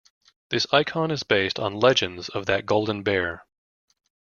[0.49, 3.45] This icon is based on legends of that golden bear.